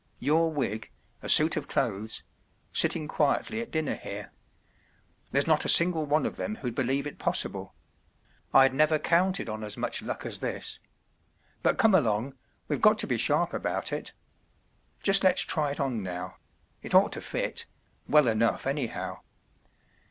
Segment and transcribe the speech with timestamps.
[0.29, 2.23] “Your wig—a suit of clothes—
[2.73, 4.31] sitting quietly at dinner here.
[5.31, 7.75] There’s not a single one of them who’d believe it possible.
[8.51, 10.79] I’d never counted on as much luck as this.
[11.61, 14.13] But come along—we’ve got to be sharp about it.
[15.03, 16.37] Just let’s try it on now;
[16.81, 17.67] it ought to fit—
[18.07, 19.19] well enough, anyhow.